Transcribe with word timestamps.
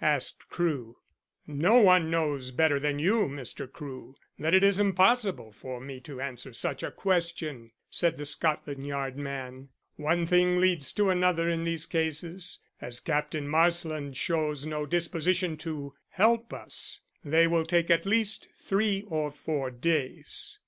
asked 0.00 0.48
Crewe. 0.48 0.96
"No 1.46 1.76
one 1.82 2.10
knows 2.10 2.50
better 2.50 2.80
than 2.80 2.98
you, 2.98 3.24
Mr. 3.28 3.70
Crewe, 3.70 4.14
that 4.38 4.54
it 4.54 4.64
is 4.64 4.80
impossible 4.80 5.52
for 5.52 5.80
me 5.82 6.00
to 6.00 6.18
answer 6.18 6.54
such 6.54 6.82
a 6.82 6.90
question," 6.90 7.72
said 7.90 8.16
the 8.16 8.24
Scotland 8.24 8.86
Yard 8.86 9.18
man. 9.18 9.68
"One 9.96 10.24
thing 10.24 10.56
leads 10.58 10.94
to 10.94 11.10
another 11.10 11.50
in 11.50 11.64
these 11.64 11.84
cases. 11.84 12.58
As 12.80 13.00
Captain 13.00 13.46
Marsland 13.46 14.16
shows 14.16 14.64
no 14.64 14.86
disposition 14.86 15.58
to 15.58 15.92
help 16.08 16.54
us, 16.54 17.02
they 17.22 17.46
will 17.46 17.66
take 17.66 17.90
at 17.90 18.06
least 18.06 18.48
three 18.56 19.02
or 19.08 19.30
four 19.30 19.70
days." 19.70 20.58